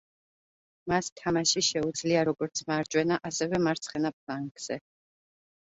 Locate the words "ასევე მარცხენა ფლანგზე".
3.33-4.85